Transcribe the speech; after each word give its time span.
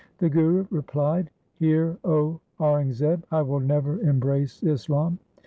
The 0.17 0.31
Guru 0.31 0.65
replied,' 0.71 1.29
Hear, 1.59 1.95
0 2.03 2.41
Aurangzeb, 2.59 3.21
I 3.31 3.43
will 3.43 3.59
never 3.59 4.01
embrace 4.01 4.63
Islam. 4.63 5.19